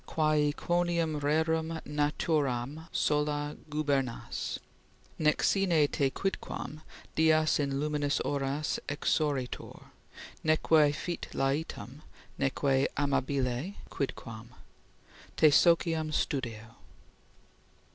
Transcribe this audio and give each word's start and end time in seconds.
Quae 0.07 0.51
quondam 0.53 1.19
rerum 1.21 1.79
naturam 1.85 2.87
sola 2.91 3.55
gubernas, 3.69 4.57
Nec 5.19 5.43
sine 5.43 5.87
te 5.87 6.09
quidquam 6.09 6.81
dias 7.15 7.59
in 7.59 7.79
luminis 7.79 8.19
oras 8.25 8.79
Exoritur, 8.89 9.91
neque 10.43 10.91
fit 10.95 11.27
laetum 11.35 12.01
neque 12.39 12.87
amabile 12.97 13.75
quidquam; 13.91 14.47
Te 15.37 15.49
sociam 15.49 16.11
studeo!" 16.11 16.77